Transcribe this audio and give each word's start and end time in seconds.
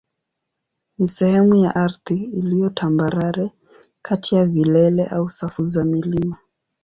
ni 0.97 1.07
sehemu 1.07 1.55
ya 1.55 1.75
ardhi 1.75 2.15
iliyo 2.23 2.69
tambarare 2.69 3.51
kati 4.01 4.35
ya 4.35 4.45
vilele 4.45 5.05
au 5.07 5.29
safu 5.29 5.65
za 5.65 5.83
milima. 5.83 6.37